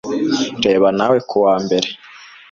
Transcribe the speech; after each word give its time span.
Reba 0.65 0.87
nawe 0.97 1.17
kuwa 1.29 1.53
mbere 1.63 1.87